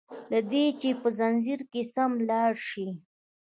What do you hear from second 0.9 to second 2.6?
په ځنځير کي سم لاړ